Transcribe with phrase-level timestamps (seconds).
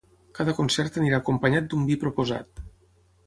[0.37, 2.65] Cada concert anirà acompanyat d’un vi proposat.